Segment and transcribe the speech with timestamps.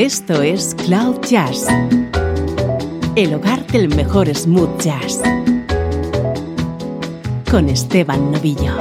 [0.00, 1.66] Esto es Cloud Jazz,
[3.16, 5.20] el hogar del mejor smooth jazz,
[7.50, 8.78] con Esteban Novillo.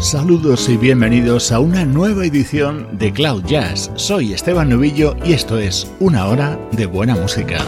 [0.00, 3.92] Saludos y bienvenidos a una nueva edición de Cloud Jazz.
[3.94, 7.64] Soy Esteban Novillo y esto es una hora de buena música.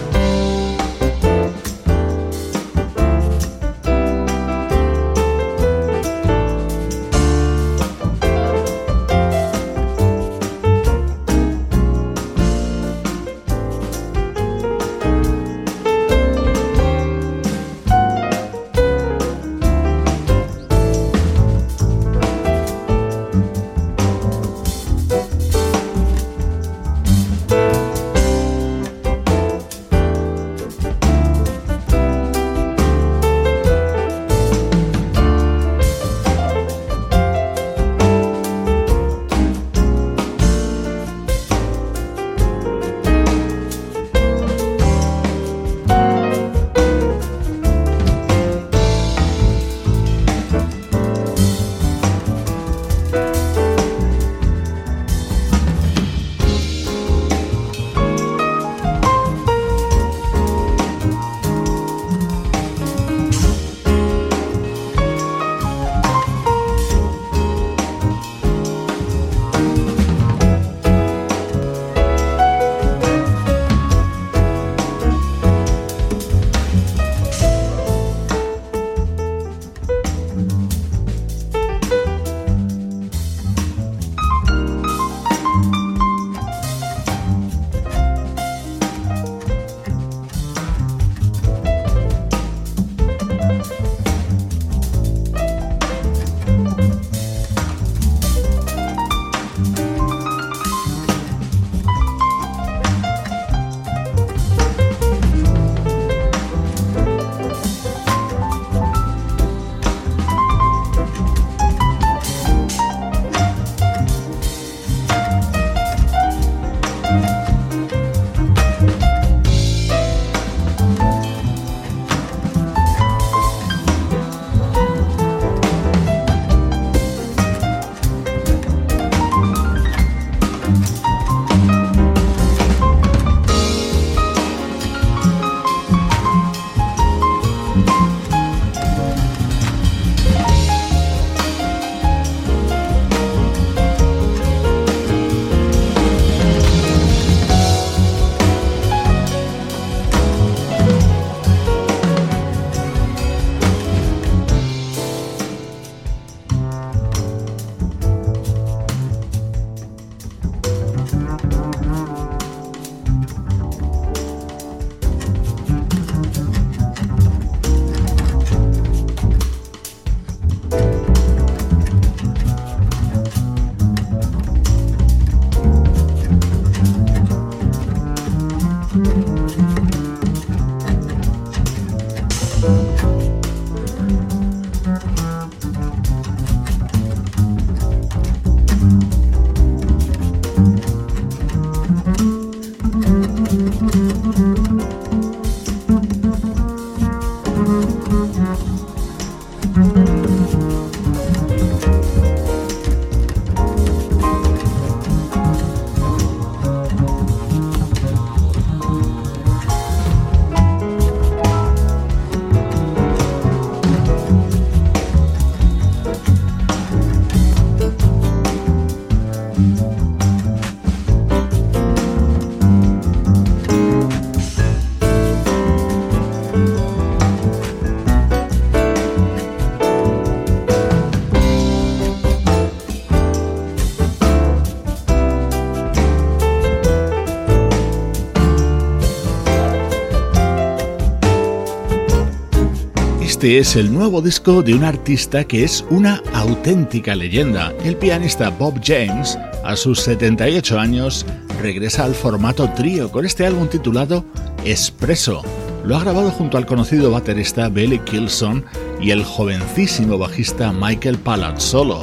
[243.38, 247.72] Este es el nuevo disco de un artista que es una auténtica leyenda.
[247.84, 251.24] El pianista Bob James, a sus 78 años,
[251.62, 254.24] regresa al formato trío con este álbum titulado
[254.64, 255.42] Espresso.
[255.84, 258.64] Lo ha grabado junto al conocido baterista Billy Kilson
[259.00, 261.20] y el jovencísimo bajista Michael
[261.58, 262.00] Solo.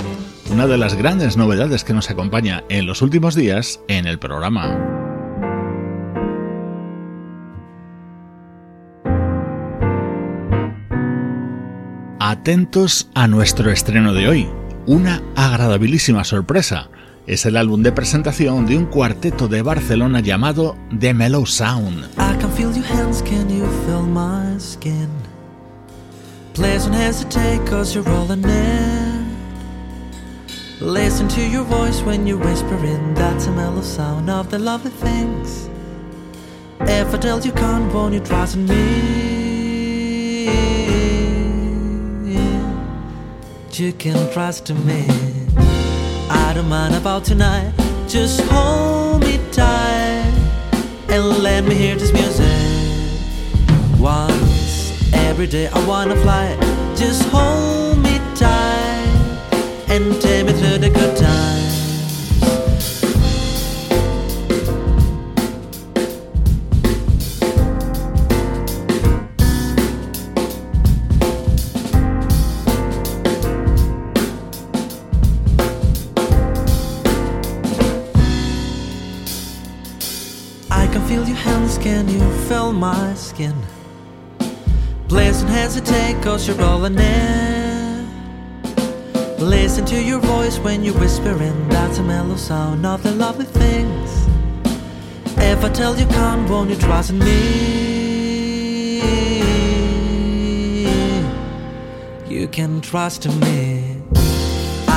[0.53, 4.94] una de las grandes novedades que nos acompaña en los últimos días en el programa.
[12.27, 14.49] Atentos a nuestro estreno de hoy,
[14.87, 16.89] una agradabilísima sorpresa.
[17.27, 22.05] Es el álbum de presentación de un cuarteto de Barcelona llamado The Mellow Sound.
[22.17, 25.07] I can feel your hands, can you feel my skin?
[26.55, 29.37] Please don't hesitate cause you're rolling in.
[30.81, 35.69] Listen to your voice when you're whispering, that's a mellow sound of the lovely things.
[36.89, 39.24] If I tell you can't, won't you trust me?
[43.79, 45.05] You can trust me.
[46.29, 47.73] I don't mind about tonight.
[48.07, 50.33] Just hold me tight
[51.09, 52.45] and let me hear this music.
[53.99, 56.55] Once every day I wanna fly.
[56.95, 61.74] Just hold me tight and take me through the good times.
[82.85, 83.55] My skin.
[85.07, 88.07] Please don't hesitate, cause you're rolling in.
[89.39, 94.09] Listen to your voice when you're whispering, that's a mellow sound of the lovely things.
[95.51, 97.41] If I tell you come, won't you trust in me?
[102.35, 104.01] You can trust in me.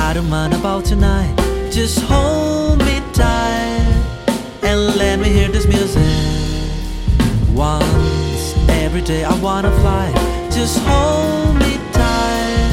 [0.05, 1.35] I don't mind about tonight.
[1.71, 3.87] Just hold me tight
[4.69, 6.38] and let me hear this music
[7.59, 10.07] once every day I wanna fly.
[10.49, 12.71] Just hold me tight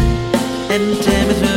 [0.70, 1.55] and take me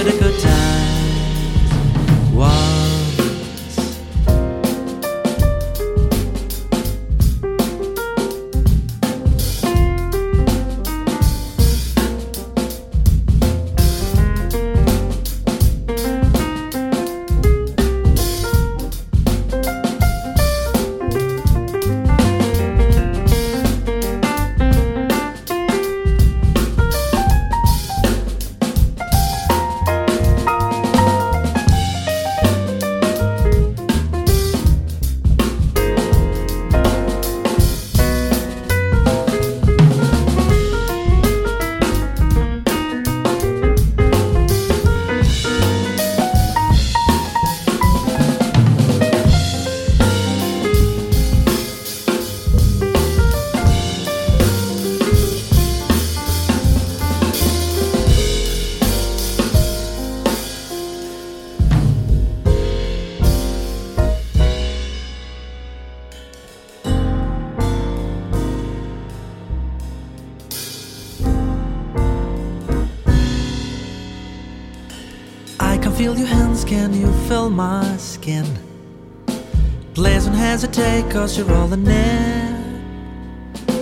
[81.19, 81.91] cause you're rolling in.
[81.91, 83.75] it.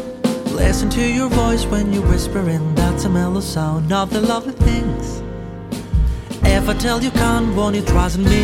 [0.54, 5.22] Listen to your voice when you're whispering, that's a mellow sound of the lovely things.
[6.44, 8.44] If I tell you can't, won't you trust me?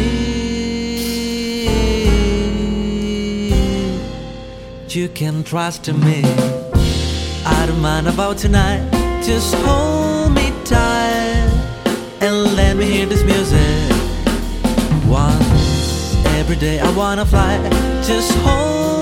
[4.89, 6.21] You can trust in me.
[7.57, 8.83] I don't mind about tonight.
[9.23, 11.49] Just hold me tight
[12.21, 13.89] and let me hear this music.
[15.07, 17.57] Once every day I wanna fly.
[18.03, 18.92] Just hold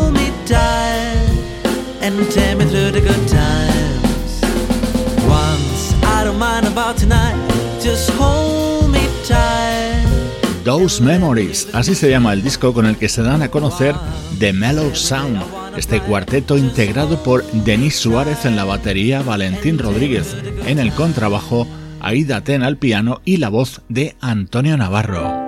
[10.64, 13.96] Those Memories, así se llama el disco con el que se dan a conocer
[14.40, 15.42] The Mellow Sound,
[15.76, 21.68] este cuarteto integrado por Denis Suárez en la batería, Valentín Rodríguez en el contrabajo,
[22.00, 25.41] Aida Ten al piano y la voz de Antonio Navarro.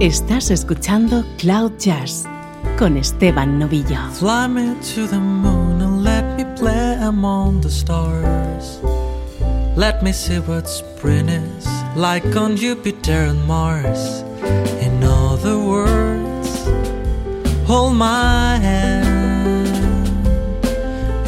[0.00, 2.24] Estás escuchando Cloud Jazz
[2.76, 3.96] con Esteban Novillo.
[4.18, 8.80] Fly me to the moon and let me play among the stars.
[9.76, 14.24] Let me see what spring is like on Jupiter and Mars.
[14.82, 16.66] In other words,
[17.64, 19.68] hold my hand.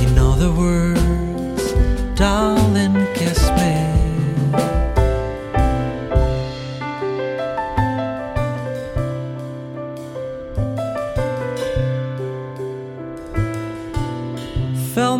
[0.00, 1.73] In other words,
[2.16, 3.06] darling,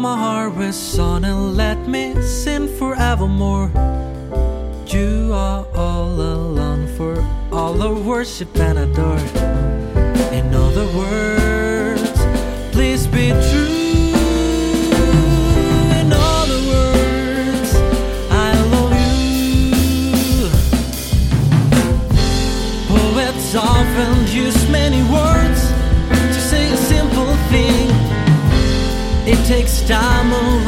[0.06, 3.68] my heart with song and let me sin forevermore.
[4.86, 7.14] You are all alone for
[7.50, 9.26] all the worship and adore.
[10.38, 12.16] In other words,
[12.75, 14.12] please be true.
[16.00, 17.70] In other words,
[18.46, 20.48] I love you.
[22.90, 24.12] Poets often
[24.44, 25.60] use many words
[26.34, 27.85] to say a simple thing.
[29.28, 30.64] It takes time or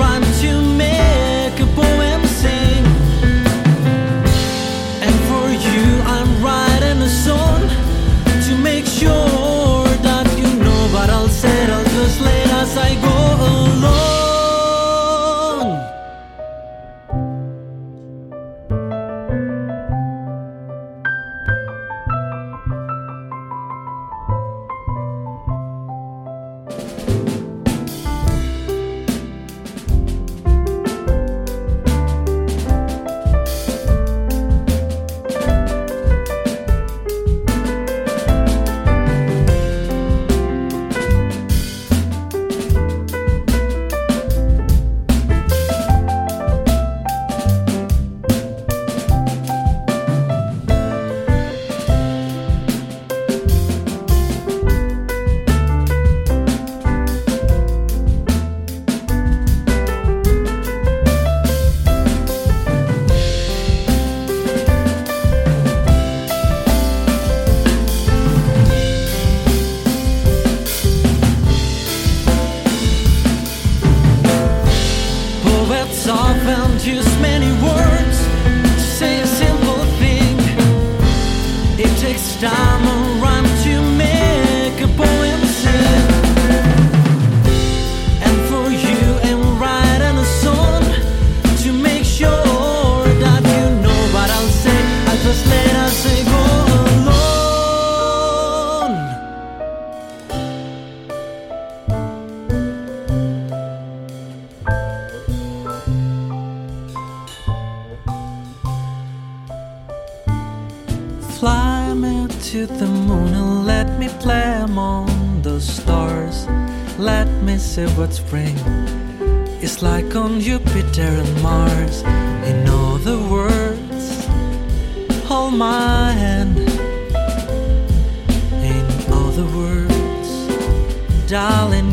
[131.39, 131.88] darling,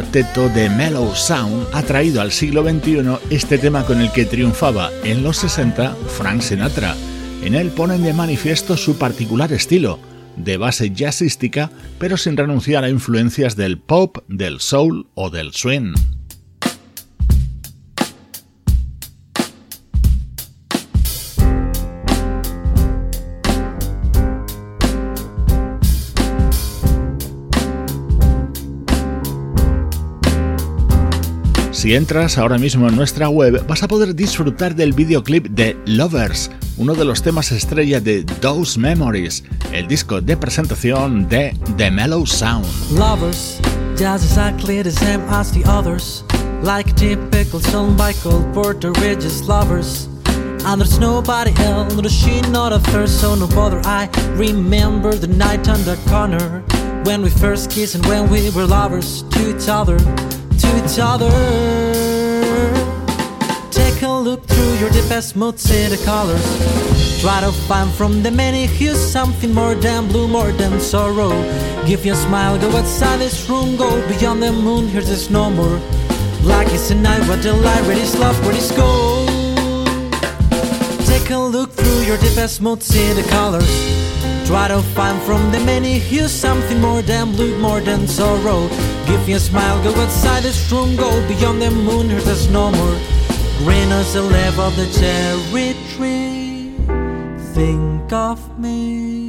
[0.00, 4.90] cuarteto de Mellow Sound ha traído al siglo XXI este tema con el que triunfaba
[5.04, 6.96] en los 60 Frank Sinatra.
[7.42, 9.98] En él ponen de manifiesto su particular estilo,
[10.38, 15.92] de base jazzística, pero sin renunciar a influencias del pop, del soul o del swing.
[31.80, 36.50] Si entras ahora mismo en nuestra web vas a poder disfrutar del videoclip de Lovers,
[36.76, 42.26] uno de los temas estrella de Those Memories, el disco de presentación de The Mellow
[42.26, 42.66] Sound.
[42.92, 43.58] Lovers,
[43.96, 46.22] just exactly the same as the others.
[46.62, 47.60] Like a typical
[47.96, 50.06] by Cole Porter, just lovers.
[50.66, 53.80] And there's nobody else, no she not a third, so no bother.
[53.86, 54.06] I
[54.36, 56.62] remember the night on the corner
[57.04, 59.96] when we first kissed and when we were lovers to each other,
[60.70, 61.30] to each other.
[63.70, 66.44] Take a look through your deepest mood, see the colors.
[67.20, 71.30] Try to find from the many hues something more than blue, more than sorrow.
[71.86, 74.88] Give you a smile, go outside this room, go beyond the moon.
[74.88, 75.78] Here's this no more.
[76.42, 79.28] Black is the night, what the light, where is love, where is gold?
[81.06, 83.70] Take a look through your deepest mood, see the colors.
[84.50, 88.68] Try to find from the many hues something more than blue, more than sorrow.
[89.06, 92.72] Give me a smile, go outside this room, go beyond the moon, here's there's no
[92.72, 92.98] more.
[93.58, 96.74] Green as the leaf of the cherry tree.
[97.54, 99.19] Think of me.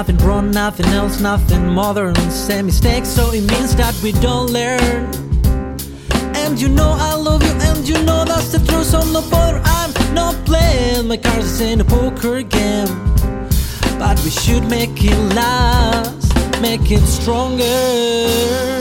[0.00, 2.14] Nothing wrong, nothing else, nothing modern.
[2.30, 5.04] Same mistakes, so it means that we don't learn.
[6.34, 8.86] And you know I love you, and you know that's the truth.
[8.86, 12.88] So no bother, I'm not playing my cards in a poker game.
[13.98, 18.79] But we should make it last, make it stronger.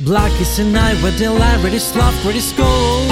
[0.00, 3.10] Black is the night where the light ready love, ready gold.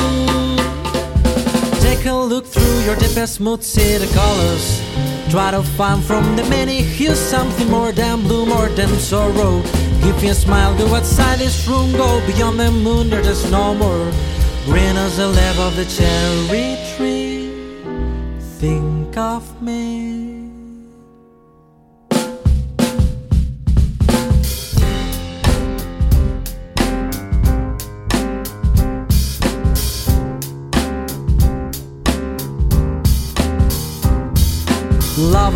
[1.80, 4.80] Take a look through your deepest mood, see the colors.
[5.28, 9.62] Try to find from the many hues something more than blue, more than sorrow.
[10.04, 14.08] Give me a smile, go outside this room, go beyond the moon, there's no more.
[14.66, 17.50] Green as the leaf of the cherry tree.
[18.60, 20.25] Think of me.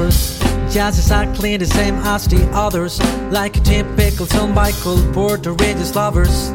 [0.09, 3.01] Just exactly the same as the others.
[3.31, 6.51] Like a typical by called Puerto Rico's lovers.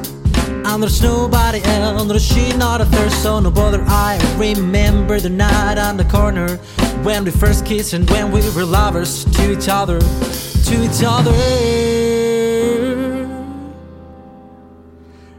[0.66, 5.78] And there's nobody else, she not a third So no bother, I remember the night
[5.78, 6.58] on the corner.
[7.04, 11.36] When we first kissed and when we were lovers To each other, to each other.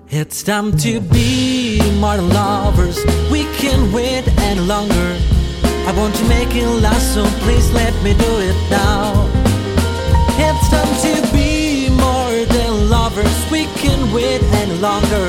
[0.09, 3.05] It's time to be more lovers.
[3.31, 5.36] We can't wait any longer
[5.89, 9.31] I want to make it last, so please let me do it now.
[10.37, 15.29] It's time to be more than lovers, we can wait any longer.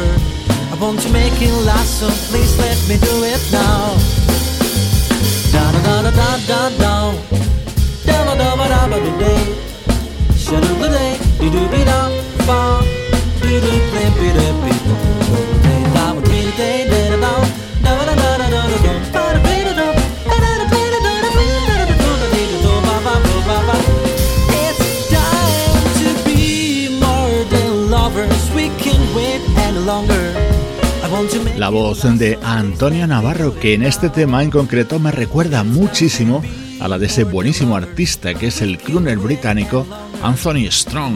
[0.72, 3.96] I want to make it last, so please let me do it now.
[5.54, 6.96] Da da da da da da da.
[8.06, 9.58] Da da da da da da da.
[10.98, 12.08] Day, do da da.
[31.58, 36.44] La voz de Antonio Navarro, que en este tema en concreto me recuerda muchísimo
[36.82, 39.88] a la de ese buenísimo artista que es el crooner británico
[40.22, 41.16] Anthony Strong.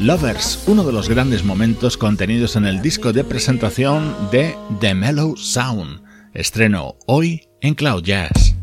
[0.00, 5.36] Lovers, uno de los grandes momentos contenidos en el disco de presentación de The Mellow
[5.36, 6.02] Sound.
[6.34, 8.56] Estreno hoy en Cloud Jazz.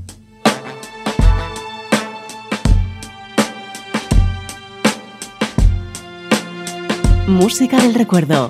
[7.28, 8.50] Música del recuerdo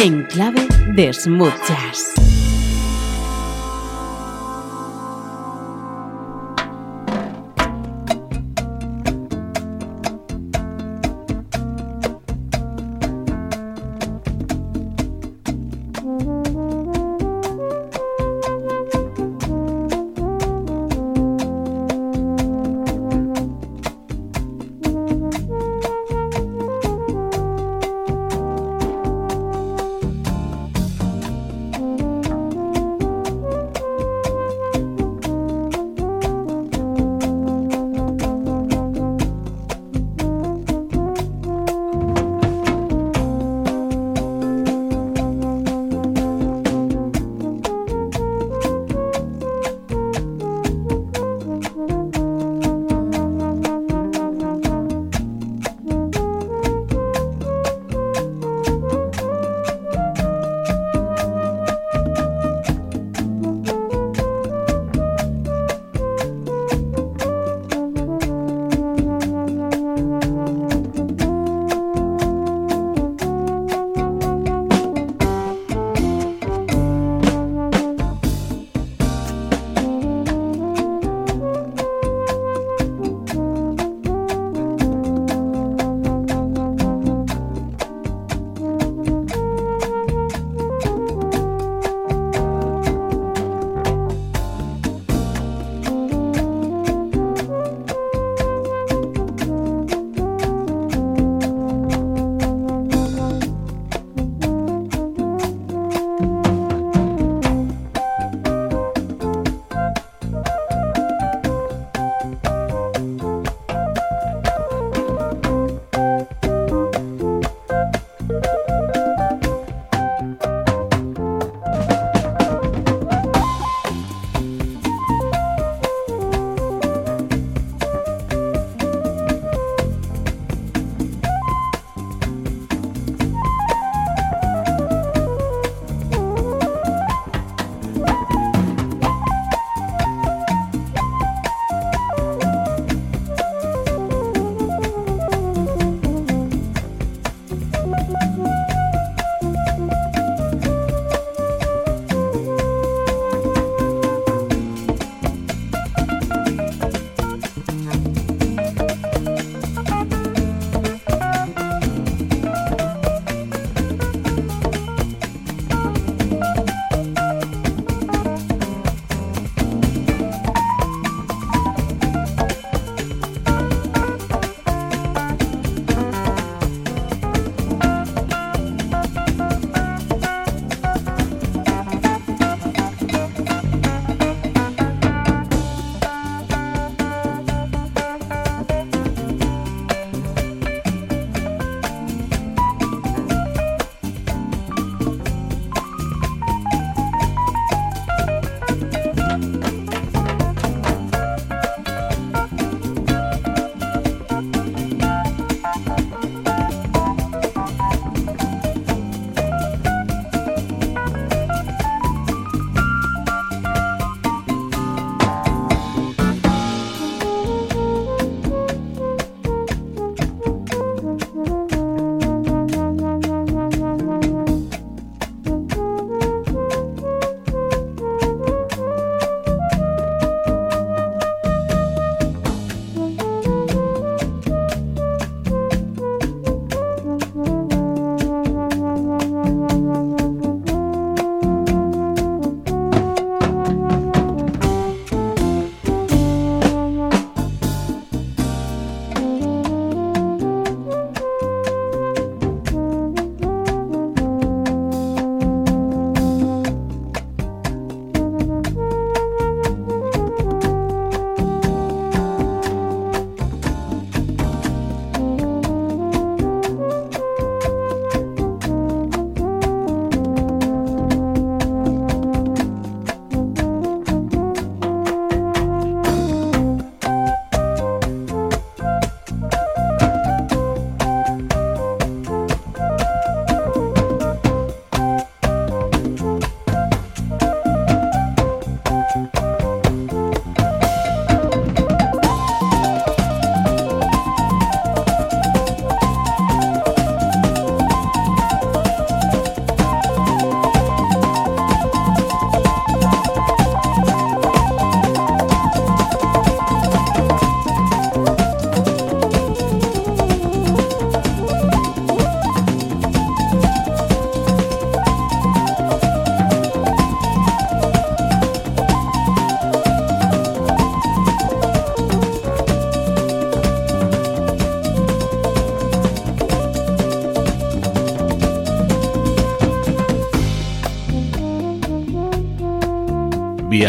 [0.00, 2.37] en clave de smooth.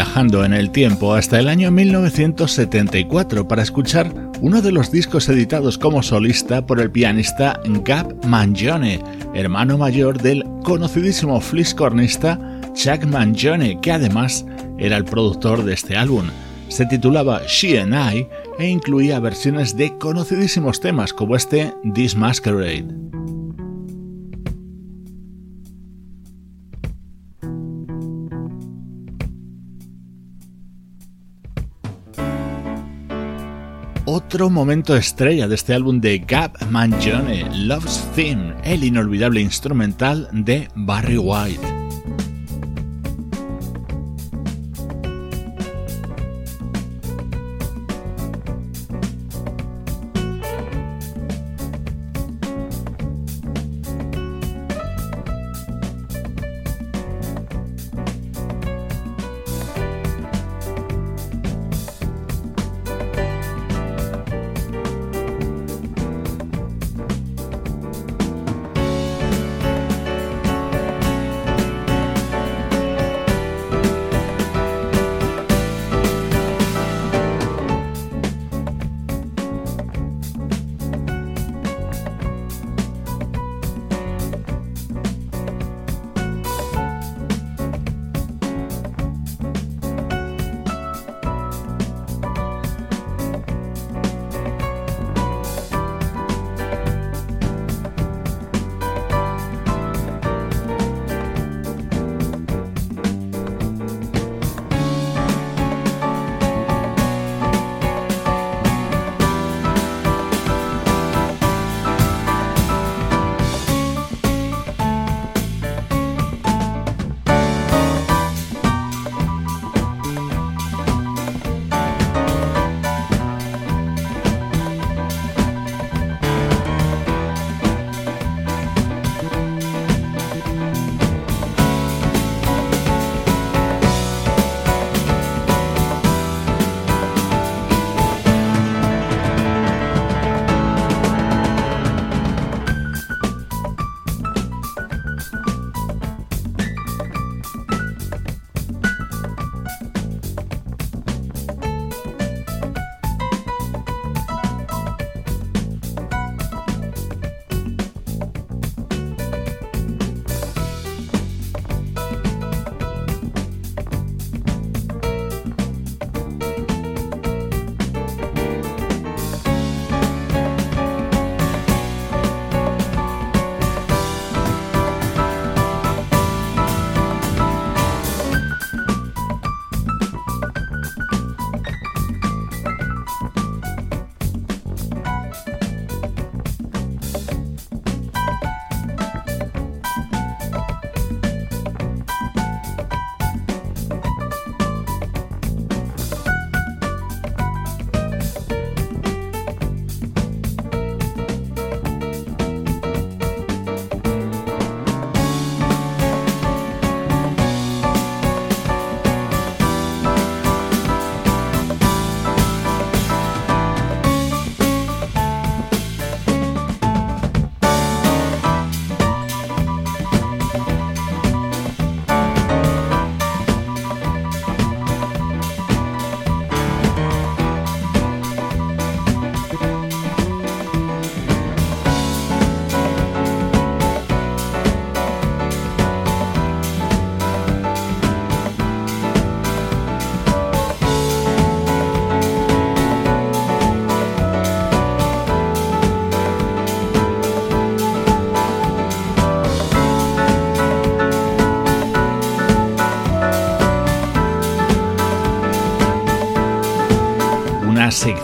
[0.00, 4.10] Viajando en el tiempo hasta el año 1974 para escuchar
[4.40, 9.02] uno de los discos editados como solista por el pianista Gab Mangione,
[9.34, 12.40] hermano mayor del conocidísimo fliscornista
[12.72, 14.46] Chuck Mangione, que además
[14.78, 16.24] era el productor de este álbum.
[16.68, 18.26] Se titulaba She and I
[18.58, 22.99] e incluía versiones de conocidísimos temas como este This Masquerade.
[34.40, 40.66] Otro momento estrella de este álbum de Gab Mangione, Love's Theme, el inolvidable instrumental de
[40.74, 41.69] Barry White.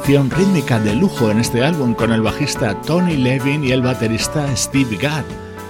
[0.07, 4.97] Rítmica de lujo en este álbum con el bajista Tony Levin y el baterista Steve
[4.97, 5.25] Gadd.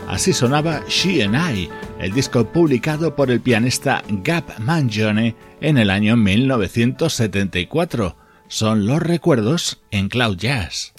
[0.09, 5.89] Así sonaba She and I, el disco publicado por el pianista Gab Mangione en el
[5.89, 8.15] año 1974.
[8.47, 10.93] Son los recuerdos en Cloud Jazz.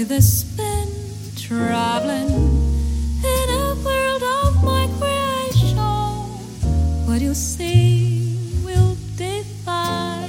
[0.00, 0.88] with a spin,
[1.36, 2.30] traveling
[3.22, 5.76] in a world of my creation.
[7.06, 8.34] What you see
[8.64, 10.24] will defy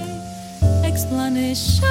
[0.83, 1.90] explanation.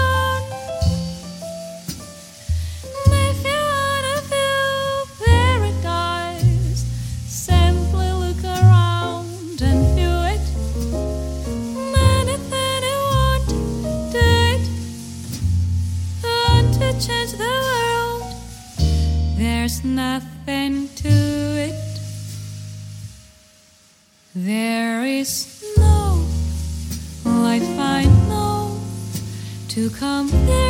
[29.81, 30.70] to come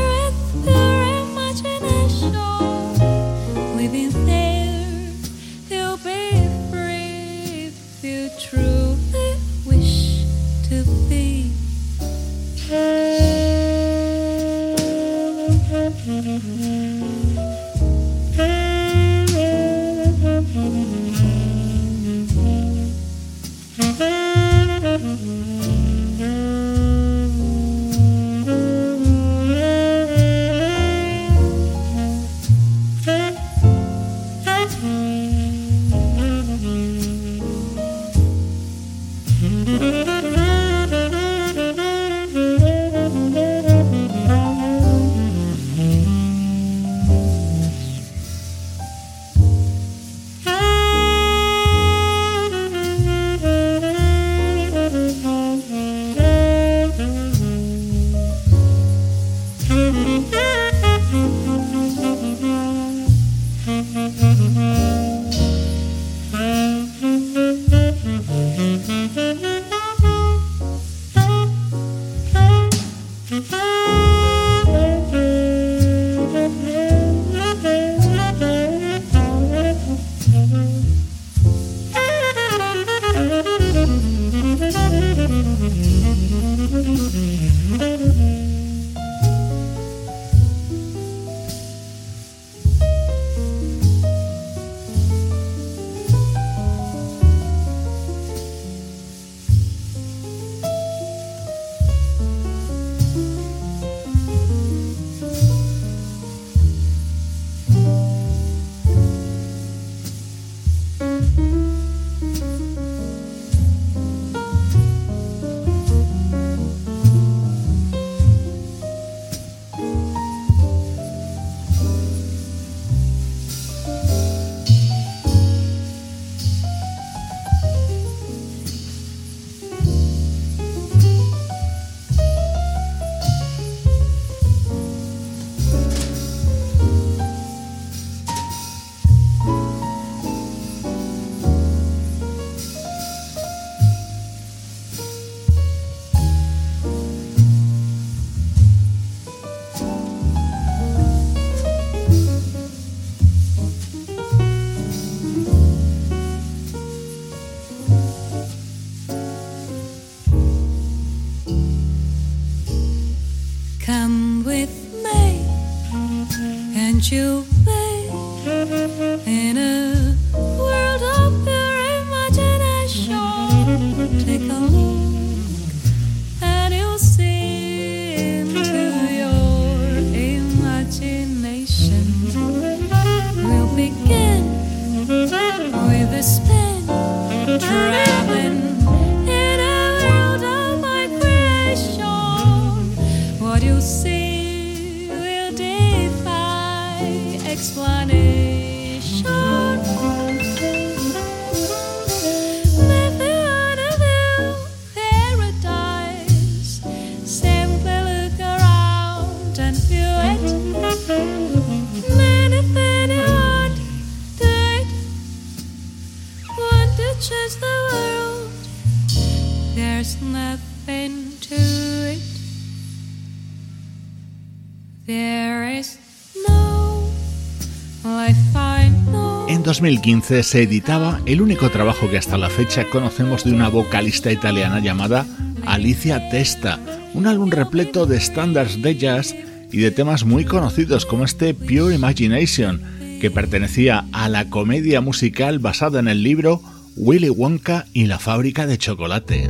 [229.80, 234.78] 2015 se editaba el único trabajo que hasta la fecha conocemos de una vocalista italiana
[234.78, 235.24] llamada
[235.64, 236.78] Alicia Testa,
[237.14, 239.34] un álbum repleto de estándares de jazz
[239.72, 242.82] y de temas muy conocidos como este Pure Imagination,
[243.22, 246.60] que pertenecía a la comedia musical basada en el libro
[246.96, 249.48] Willy Wonka y la fábrica de chocolate.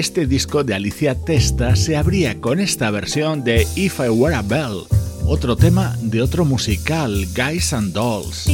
[0.00, 4.40] Este disco de Alicia Testa se abría con esta versión de If I Were a
[4.40, 4.84] Bell,
[5.26, 8.48] otro tema de otro musical, Guys and Dolls.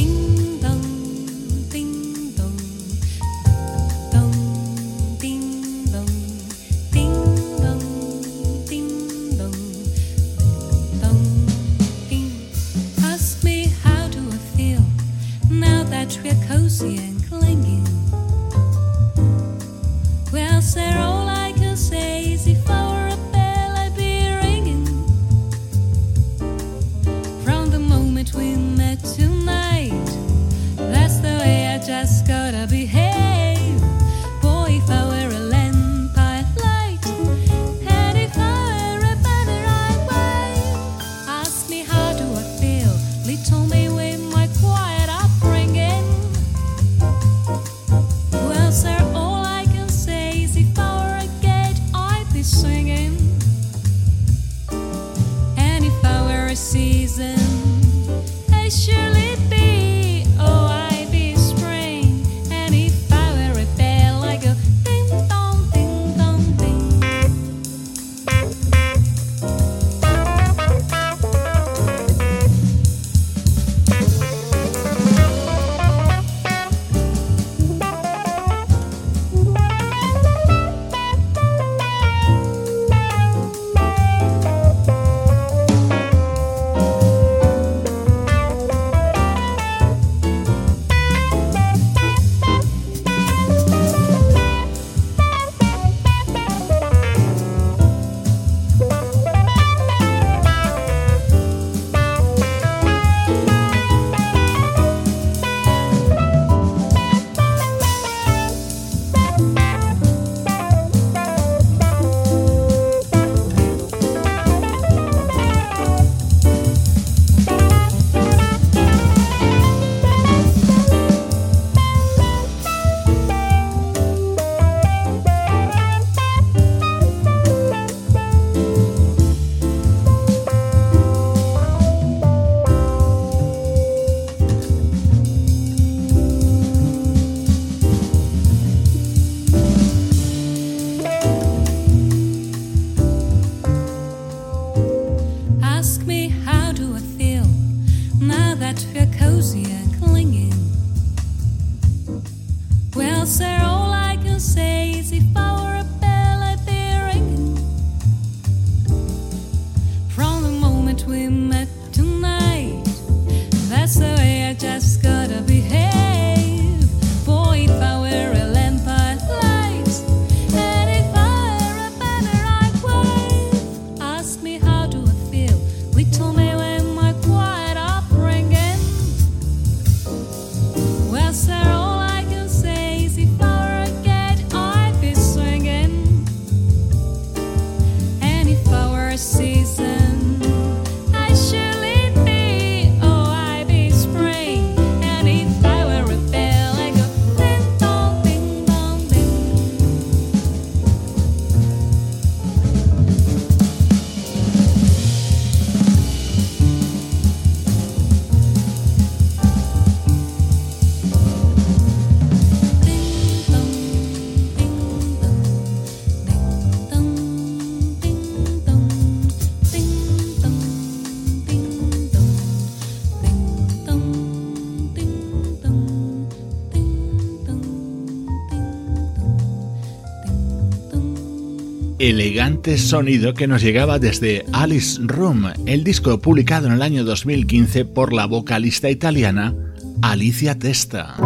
[232.09, 237.83] Elegante sonido que nos llegaba desde Alice Room, el disco publicado en el año 2015
[237.83, 239.53] por la vocalista italiana
[240.01, 241.17] Alicia Testa.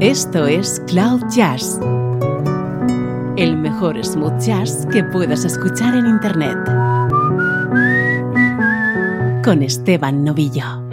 [0.00, 1.78] Esto es Cloud Jazz,
[3.36, 6.56] el mejor smooth jazz que puedas escuchar en Internet.
[9.44, 10.85] Con Esteban Novillo.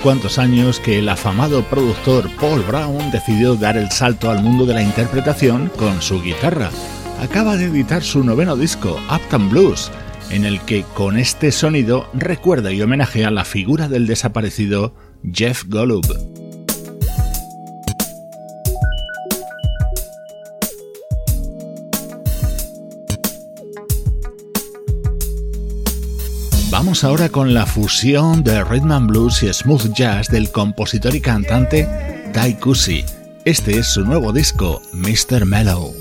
[0.00, 4.74] Cuantos años que el afamado productor Paul Brown decidió dar el salto al mundo de
[4.74, 6.70] la interpretación con su guitarra.
[7.20, 9.90] Acaba de editar su noveno disco, Uptown Blues,
[10.30, 14.94] en el que con este sonido recuerda y homenajea la figura del desaparecido
[15.32, 16.29] Jeff Golub.
[27.02, 31.88] Ahora con la fusión de rhythm and blues y smooth jazz del compositor y cantante
[32.34, 33.04] Ty Cusi.
[33.44, 35.46] Este es su nuevo disco, Mr.
[35.46, 35.94] Mellow.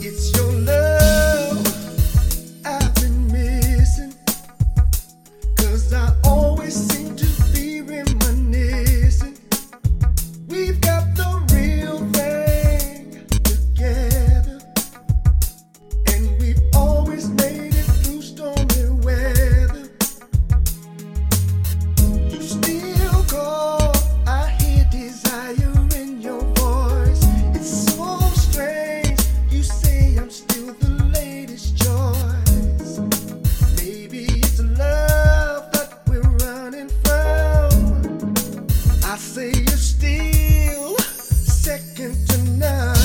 [42.46, 42.99] Now.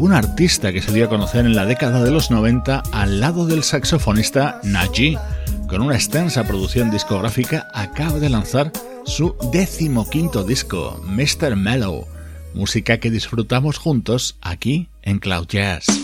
[0.00, 3.46] Un artista que se dio a conocer en la década de los 90 al lado
[3.46, 5.16] del saxofonista Naji.
[5.68, 8.72] Con una extensa producción discográfica acaba de lanzar
[9.04, 11.54] su decimoquinto disco, Mr.
[11.54, 12.04] Mellow,
[12.52, 16.03] música que disfrutamos juntos aquí en Cloud Jazz.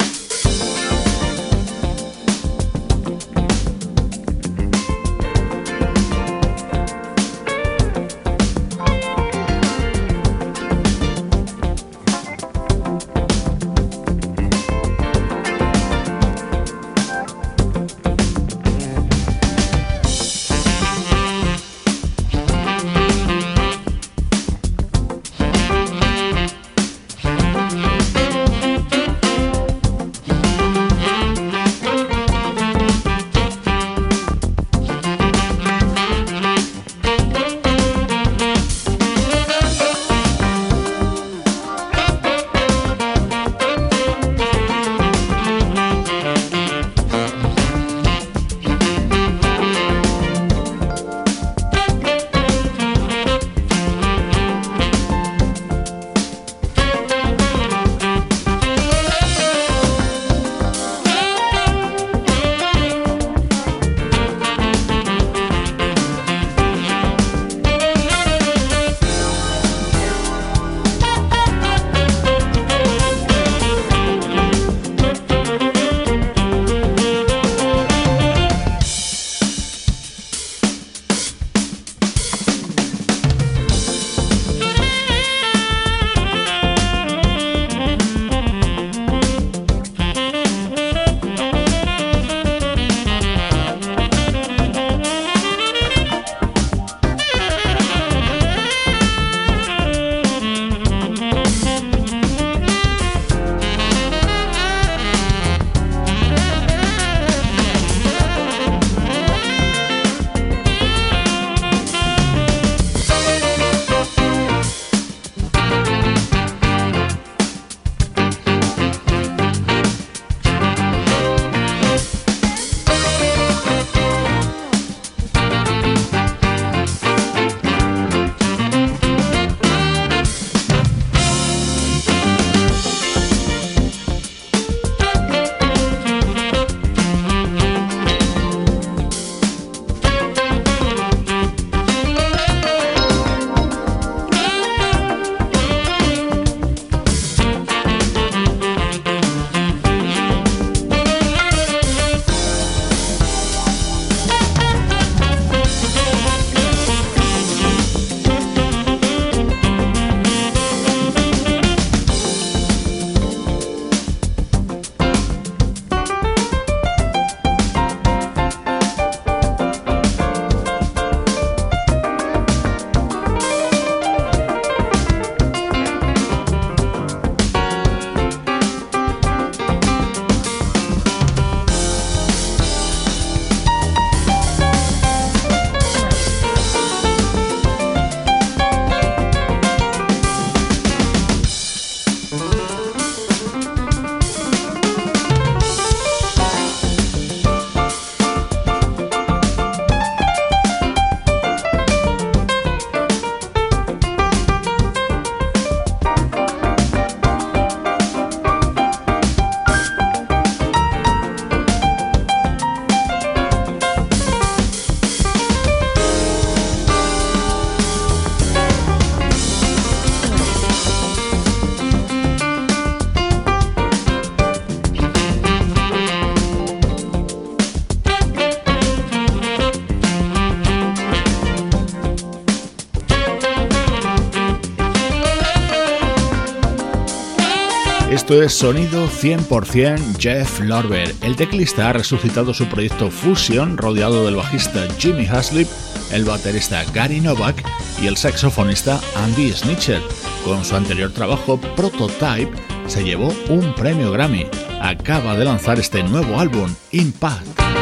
[238.50, 241.14] Sonido 100% Jeff Lorber.
[241.22, 245.68] El teclista ha resucitado su proyecto Fusion rodeado del bajista Jimmy Haslip,
[246.12, 247.64] el baterista Gary Novak
[248.02, 250.02] y el saxofonista Andy Snitcher.
[250.44, 252.52] Con su anterior trabajo Prototype
[252.86, 254.46] se llevó un premio Grammy.
[254.80, 257.79] Acaba de lanzar este nuevo álbum, Impact.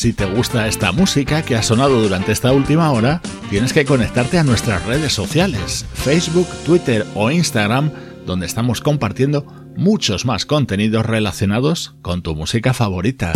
[0.00, 3.20] Si te gusta esta música que ha sonado durante esta última hora,
[3.50, 7.90] tienes que conectarte a nuestras redes sociales, Facebook, Twitter o Instagram,
[8.24, 9.44] donde estamos compartiendo
[9.76, 13.34] muchos más contenidos relacionados con tu música favorita.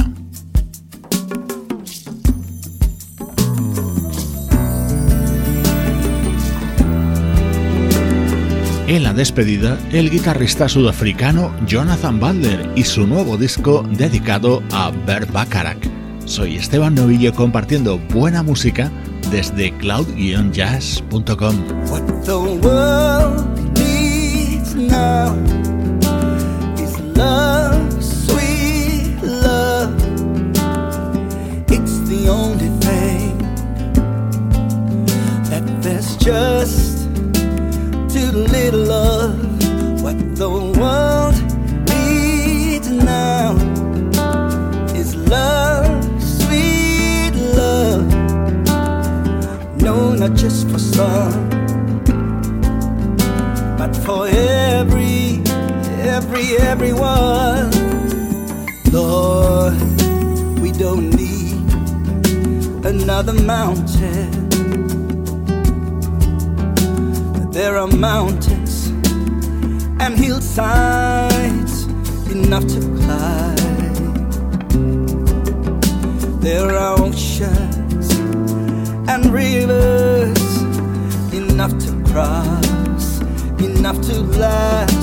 [8.86, 15.30] En la despedida, el guitarrista sudafricano Jonathan Butler y su nuevo disco dedicado a Bert
[15.30, 16.03] Bacharach.
[16.26, 18.90] Soy Esteban Novillo compartiendo buena música
[19.30, 21.56] desde cloud-jazz.com.
[27.16, 27.50] Love,
[29.32, 29.84] love.
[36.24, 37.04] Just
[38.08, 39.36] too little of.
[40.02, 41.34] What the world
[41.90, 43.56] needs now
[44.96, 45.93] is love.
[50.16, 51.48] No, not just for some,
[53.76, 55.42] but for every,
[56.02, 57.70] every, everyone.
[58.92, 59.74] Lord,
[60.60, 61.54] we don't need
[62.84, 64.30] another mountain.
[67.50, 68.88] There are mountains
[70.00, 71.84] and hillsides
[72.30, 74.24] enough to climb.
[76.40, 77.83] There are oceans
[79.14, 80.62] and rivers
[81.32, 83.20] enough to cross,
[83.60, 84.93] enough to last